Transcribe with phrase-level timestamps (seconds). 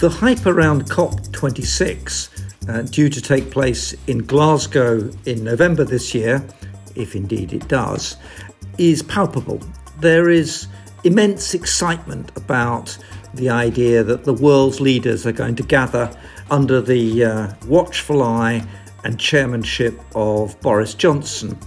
[0.00, 6.42] The hype around COP26, uh, due to take place in Glasgow in November this year,
[6.94, 8.16] if indeed it does,
[8.78, 9.60] is palpable.
[9.98, 10.68] There is
[11.04, 12.96] immense excitement about
[13.34, 16.10] the idea that the world's leaders are going to gather
[16.50, 18.66] under the uh, watchful eye
[19.04, 21.58] and chairmanship of Boris Johnson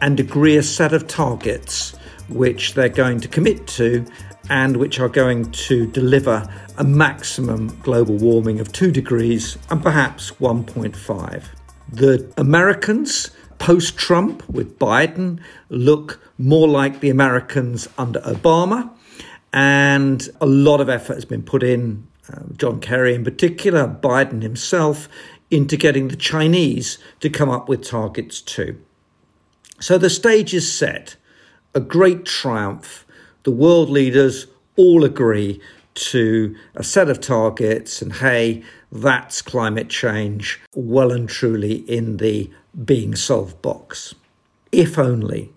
[0.00, 1.96] and agree a set of targets
[2.28, 4.06] which they're going to commit to
[4.52, 6.46] and which are going to deliver
[6.76, 11.44] a maximum global warming of 2 degrees and perhaps 1.5.
[11.90, 18.90] The Americans post Trump with Biden look more like the Americans under Obama,
[19.54, 24.42] and a lot of effort has been put in, uh, John Kerry in particular, Biden
[24.42, 25.08] himself,
[25.50, 28.78] into getting the Chinese to come up with targets too.
[29.80, 31.16] So the stage is set,
[31.74, 33.06] a great triumph.
[33.44, 34.46] The world leaders
[34.76, 35.60] all agree
[35.94, 42.50] to a set of targets, and hey, that's climate change well and truly in the
[42.84, 44.14] being solved box.
[44.70, 45.52] If only.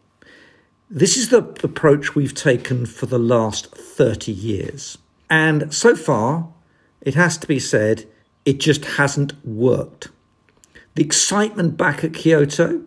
[0.90, 4.98] This is the approach we've taken for the last 30 years.
[5.30, 6.48] And so far,
[7.02, 8.06] it has to be said,
[8.46, 10.10] it just hasn't worked.
[10.94, 12.84] The excitement back at Kyoto,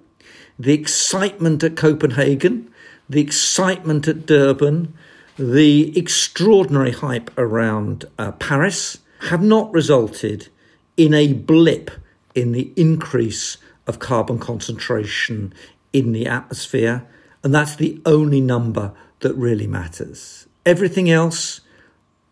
[0.58, 2.70] the excitement at Copenhagen,
[3.08, 4.94] the excitement at Durban,
[5.38, 10.48] the extraordinary hype around uh, Paris have not resulted
[10.96, 11.90] in a blip
[12.34, 15.52] in the increase of carbon concentration
[15.92, 17.06] in the atmosphere.
[17.42, 20.46] And that's the only number that really matters.
[20.66, 21.60] Everything else,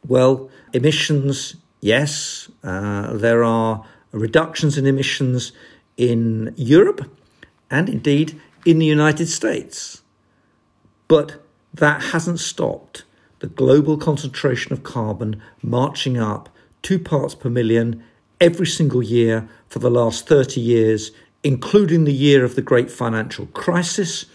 [0.06, 5.52] well, emissions, yes, uh, there are reductions in emissions
[5.96, 7.08] in Europe
[7.70, 10.02] and indeed in the United States.
[11.08, 11.42] But
[11.74, 13.04] that hasn't stopped
[13.40, 16.48] the global concentration of carbon marching up
[16.82, 18.02] two parts per million
[18.40, 21.10] every single year for the last 30 years,
[21.42, 24.26] including the year of the great financial crisis,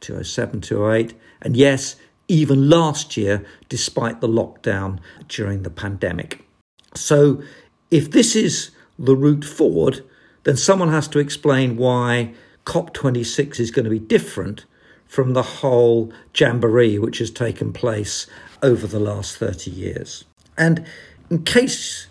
[0.00, 1.96] 2007 2008, and yes,
[2.28, 6.44] even last year, despite the lockdown during the pandemic.
[6.94, 7.42] So,
[7.90, 10.04] if this is the route forward,
[10.44, 12.34] then someone has to explain why
[12.66, 14.66] COP26 is going to be different
[15.08, 18.26] from the whole jamboree which has taken place
[18.62, 20.24] over the last 30 years.
[20.56, 20.86] And
[21.30, 22.06] in case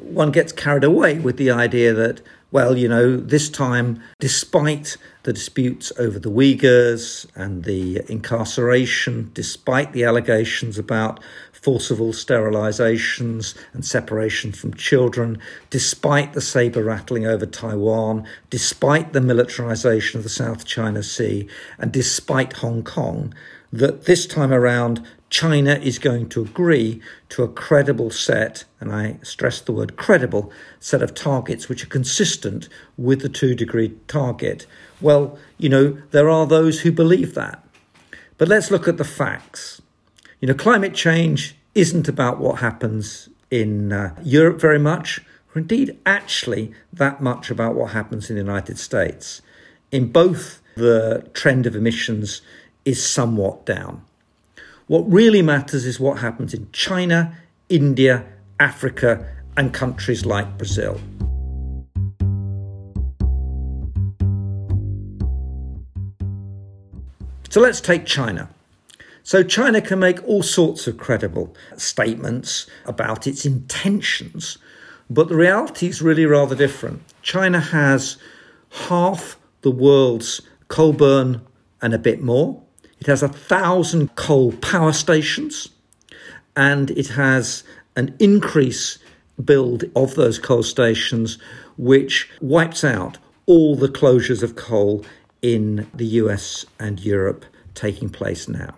[0.00, 2.20] one gets carried away with the idea that,
[2.54, 9.92] well, you know, this time, despite the disputes over the Uyghurs and the incarceration, despite
[9.92, 11.18] the allegations about
[11.50, 15.36] forcible sterilizations and separation from children,
[15.70, 21.90] despite the saber rattling over Taiwan, despite the militarization of the South China Sea, and
[21.90, 23.34] despite Hong Kong,
[23.78, 29.18] that this time around China is going to agree to a credible set, and I
[29.22, 34.66] stress the word credible, set of targets which are consistent with the two degree target.
[35.00, 37.66] Well, you know, there are those who believe that.
[38.38, 39.82] But let's look at the facts.
[40.40, 45.20] You know, climate change isn't about what happens in uh, Europe very much,
[45.54, 49.42] or indeed actually that much about what happens in the United States.
[49.90, 52.42] In both, the trend of emissions
[52.84, 54.02] is somewhat down.
[54.86, 57.36] What really matters is what happens in China,
[57.68, 58.24] India,
[58.60, 61.00] Africa, and countries like Brazil.
[67.48, 68.50] So let's take China.
[69.26, 74.58] So, China can make all sorts of credible statements about its intentions,
[75.08, 77.00] but the reality is really rather different.
[77.22, 78.18] China has
[78.88, 81.40] half the world's coal burn
[81.80, 82.60] and a bit more.
[83.00, 85.68] It has a thousand coal power stations,
[86.56, 87.64] and it has
[87.96, 88.98] an increase
[89.42, 91.38] build of those coal stations,
[91.76, 95.04] which wipes out all the closures of coal
[95.42, 97.44] in the US and Europe
[97.74, 98.74] taking place now.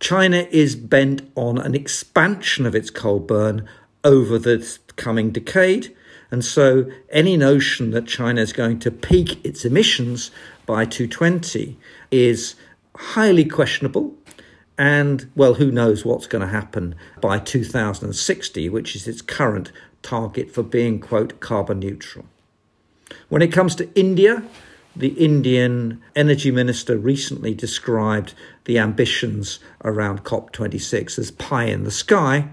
[0.00, 3.68] China is bent on an expansion of its coal burn
[4.04, 5.94] over the coming decade.
[6.30, 10.30] And so, any notion that China is going to peak its emissions
[10.66, 11.78] by 2020
[12.10, 12.54] is
[12.98, 14.14] highly questionable.
[14.76, 19.72] And, well, who knows what's going to happen by 2060, which is its current
[20.02, 22.26] target for being, quote, carbon neutral.
[23.28, 24.44] When it comes to India,
[24.94, 28.34] the Indian energy minister recently described
[28.64, 32.48] the ambitions around COP26 as pie in the sky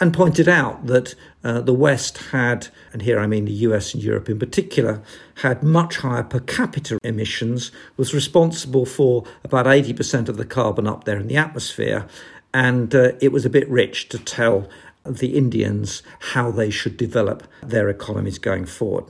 [0.00, 4.02] and pointed out that uh, the West had, and here I mean the US and
[4.02, 5.02] Europe in particular,
[5.36, 11.04] had much higher per capita emissions, was responsible for about 80% of the carbon up
[11.04, 12.06] there in the atmosphere,
[12.54, 14.68] and uh, it was a bit rich to tell
[15.04, 16.02] the Indians
[16.32, 19.04] how they should develop their economies going forward.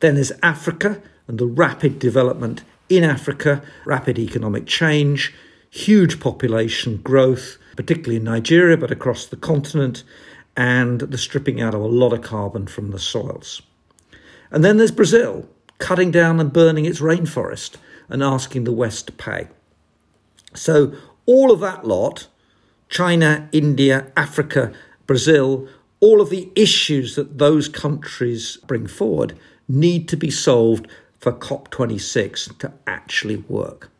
[0.00, 5.34] Then there's Africa and the rapid development in Africa, rapid economic change,
[5.74, 10.04] huge population growth, particularly in Nigeria, but across the continent,
[10.56, 13.60] and the stripping out of a lot of carbon from the soils.
[14.52, 15.48] And then there's Brazil,
[15.78, 17.76] cutting down and burning its rainforest
[18.08, 19.48] and asking the West to pay.
[20.54, 20.94] So,
[21.26, 22.28] all of that lot
[22.88, 24.72] China, India, Africa,
[25.08, 25.66] Brazil,
[25.98, 29.36] all of the issues that those countries bring forward
[29.66, 30.86] need to be solved
[31.18, 33.90] for COP26 to actually work.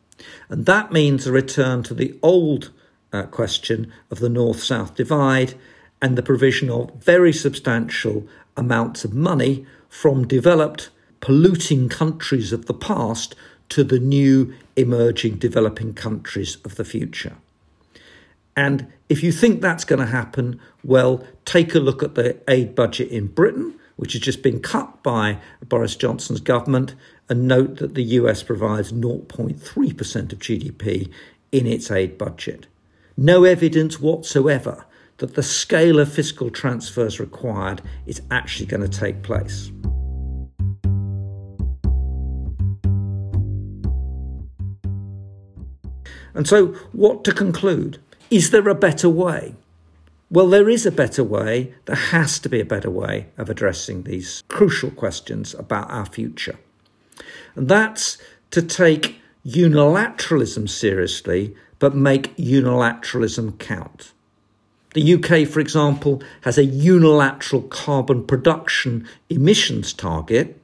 [0.49, 2.71] And that means a return to the old
[3.11, 5.55] uh, question of the north south divide
[6.01, 8.27] and the provision of very substantial
[8.57, 10.89] amounts of money from developed,
[11.21, 13.35] polluting countries of the past
[13.69, 17.35] to the new emerging developing countries of the future.
[18.55, 22.75] And if you think that's going to happen, well, take a look at the aid
[22.75, 26.95] budget in Britain, which has just been cut by Boris Johnson's government,
[27.29, 31.11] and note that the US provides 0.3% of GDP
[31.51, 32.67] in its aid budget.
[33.17, 34.85] No evidence whatsoever
[35.17, 39.71] that the scale of fiscal transfers required is actually going to take place.
[46.33, 47.99] And so, what to conclude?
[48.29, 49.55] Is there a better way?
[50.31, 51.73] Well, there is a better way.
[51.85, 56.57] There has to be a better way of addressing these crucial questions about our future.
[57.55, 58.17] And that's
[58.49, 64.13] to take unilateralism seriously, but make unilateralism count.
[64.95, 70.59] The UK, for example, has a unilateral carbon production emissions target,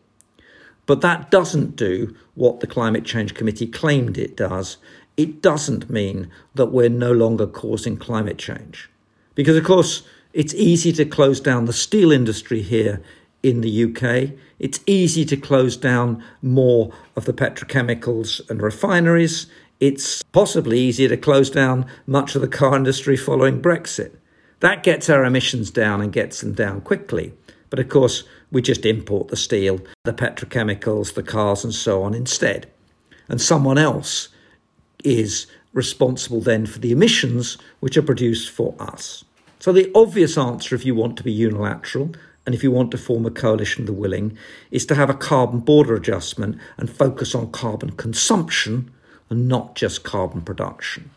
[0.87, 4.77] but that doesn't do what the Climate Change Committee claimed it does,
[5.17, 8.89] it doesn't mean that we're no longer causing climate change.
[9.35, 13.01] Because, of course, it's easy to close down the steel industry here
[13.43, 14.37] in the UK.
[14.59, 19.47] It's easy to close down more of the petrochemicals and refineries.
[19.79, 24.15] It's possibly easier to close down much of the car industry following Brexit.
[24.59, 27.33] That gets our emissions down and gets them down quickly.
[27.71, 32.13] But of course, we just import the steel, the petrochemicals, the cars, and so on
[32.13, 32.69] instead.
[33.27, 34.29] And someone else
[35.03, 39.23] is responsible then for the emissions which are produced for us.
[39.59, 42.13] So, the obvious answer, if you want to be unilateral
[42.45, 44.37] and if you want to form a coalition of the willing,
[44.71, 48.91] is to have a carbon border adjustment and focus on carbon consumption
[49.29, 51.11] and not just carbon production.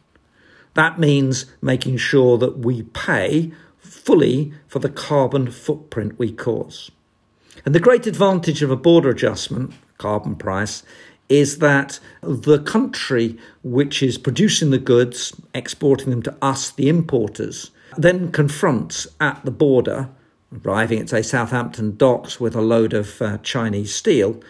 [0.75, 6.91] That means making sure that we pay fully for the carbon footprint we cause.
[7.65, 10.83] And the great advantage of a border adjustment, carbon price,
[11.29, 17.71] is that the country which is producing the goods, exporting them to us, the importers,
[17.97, 20.09] then confronts at the border,
[20.65, 24.41] arriving at, say, Southampton docks with a load of uh, Chinese steel,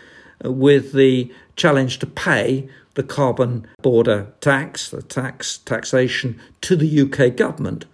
[0.45, 7.01] uh, with the challenge to pay the carbon border tax, the tax taxation to the
[7.03, 7.85] UK government,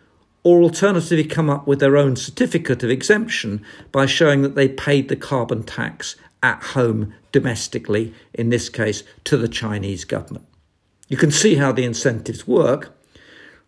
[0.43, 3.63] or alternatively come up with their own certificate of exemption
[3.93, 9.37] by showing that they paid the carbon tax at home domestically, in this case to
[9.37, 10.47] the Chinese government.
[11.09, 12.97] You can see how the incentives work.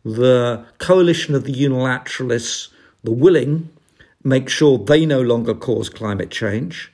[0.04, 2.69] The coalition of the unilateralists,
[3.04, 3.70] the willing,
[4.24, 6.93] make sure they no longer cause climate change,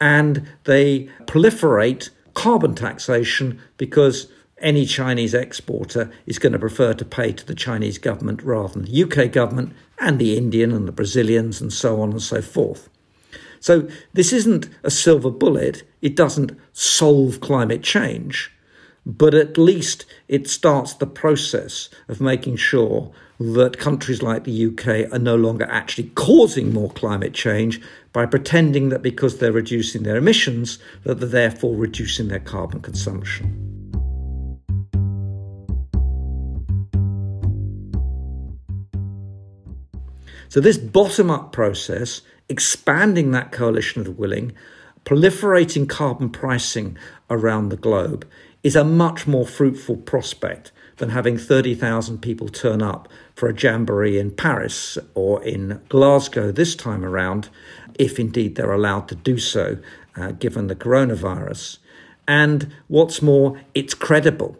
[0.00, 7.32] and they proliferate carbon taxation because any Chinese exporter is going to prefer to pay
[7.32, 11.60] to the Chinese government rather than the UK government and the Indian and the Brazilians
[11.60, 12.88] and so on and so forth.
[13.60, 15.84] So this isn't a silver bullet.
[16.00, 18.50] It doesn't solve climate change,
[19.04, 25.12] but at least it starts the process of making sure that countries like the UK
[25.12, 27.80] are no longer actually causing more climate change
[28.12, 33.66] by pretending that because they're reducing their emissions that they're therefore reducing their carbon consumption.
[40.48, 44.52] So, this bottom up process expanding that coalition of the willing,
[45.04, 46.98] proliferating carbon pricing
[47.30, 48.26] around the globe
[48.62, 54.18] is a much more fruitful prospect than having 30,000 people turn up for a jamboree
[54.18, 57.48] in Paris or in Glasgow this time around,
[57.98, 59.78] if indeed they're allowed to do so,
[60.16, 61.78] uh, given the coronavirus.
[62.28, 64.58] And what's more, it's credible.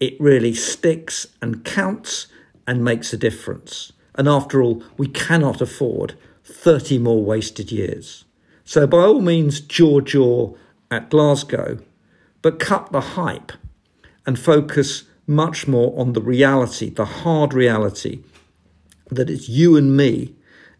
[0.00, 2.26] It really sticks and counts
[2.66, 3.92] and makes a difference.
[4.16, 8.24] And after all, we cannot afford 30 more wasted years.
[8.64, 10.54] So, by all means, jaw jaw
[10.90, 11.78] at Glasgow,
[12.42, 13.52] but cut the hype
[14.26, 18.20] and focus much more on the reality, the hard reality
[19.10, 20.34] that it's you and me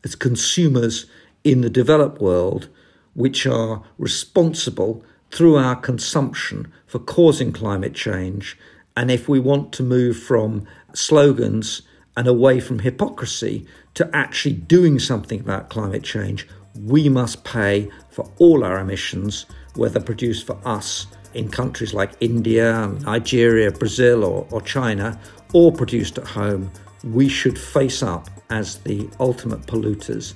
[0.05, 1.07] as consumers
[1.45, 2.69] in the developed world,
[3.14, 8.59] which are responsible through our consumption for causing climate change.
[8.97, 11.83] And if we want to move from slogans
[12.17, 13.67] and away from hypocrisy
[14.00, 16.49] to actually doing something about climate change,
[16.87, 22.87] we must pay for all our emissions, whether produced for us in countries like India,
[23.02, 25.21] Nigeria, Brazil, or, or China,
[25.52, 26.73] or produced at home.
[27.04, 30.33] We should face up as the ultimate polluters,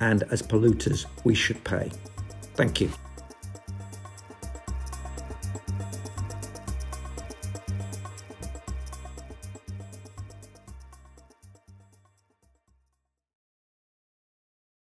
[0.00, 1.90] and as polluters, we should pay.
[2.54, 2.88] Thank you.